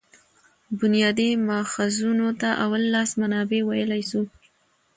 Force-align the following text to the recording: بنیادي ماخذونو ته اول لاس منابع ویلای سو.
بنیادي 0.79 1.29
ماخذونو 1.47 2.27
ته 2.41 2.49
اول 2.63 2.83
لاس 2.93 3.09
منابع 3.21 3.61
ویلای 3.69 4.03
سو. 4.11 4.21